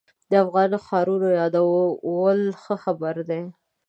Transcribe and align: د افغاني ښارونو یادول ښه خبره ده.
د 0.29 0.31
افغاني 0.43 0.77
ښارونو 0.85 1.27
یادول 1.39 2.39
ښه 2.61 2.75
خبره 2.83 3.23
ده. 3.29 3.41